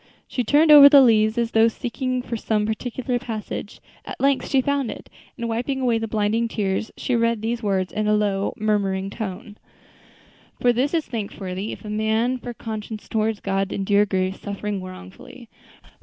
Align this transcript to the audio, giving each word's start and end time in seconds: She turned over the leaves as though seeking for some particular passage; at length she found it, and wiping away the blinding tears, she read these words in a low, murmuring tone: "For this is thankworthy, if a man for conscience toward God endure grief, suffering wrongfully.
She 0.27 0.43
turned 0.43 0.71
over 0.71 0.89
the 0.89 1.03
leaves 1.03 1.37
as 1.37 1.51
though 1.51 1.67
seeking 1.67 2.23
for 2.23 2.35
some 2.35 2.65
particular 2.65 3.19
passage; 3.19 3.79
at 4.03 4.19
length 4.19 4.47
she 4.49 4.59
found 4.59 4.89
it, 4.89 5.11
and 5.37 5.47
wiping 5.47 5.79
away 5.79 5.99
the 5.99 6.07
blinding 6.07 6.47
tears, 6.47 6.89
she 6.97 7.15
read 7.15 7.43
these 7.43 7.61
words 7.61 7.91
in 7.93 8.07
a 8.07 8.15
low, 8.15 8.55
murmuring 8.57 9.11
tone: 9.11 9.57
"For 10.59 10.73
this 10.73 10.95
is 10.95 11.05
thankworthy, 11.05 11.71
if 11.71 11.85
a 11.85 11.89
man 11.91 12.39
for 12.39 12.51
conscience 12.55 13.07
toward 13.07 13.43
God 13.43 13.71
endure 13.71 14.07
grief, 14.07 14.37
suffering 14.41 14.81
wrongfully. 14.81 15.49